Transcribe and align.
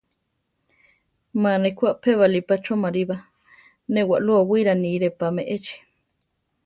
Má 1.41 1.51
ne 1.61 1.69
ku 1.77 1.83
apébali 1.93 2.39
pa 2.47 2.55
choʼmarí 2.63 3.03
ba; 3.09 3.17
né 3.93 4.01
waʼlú 4.09 4.31
owíra 4.41 4.73
níre 4.83 5.09
pa 5.19 5.27
me 5.35 5.43
échi. 5.55 5.75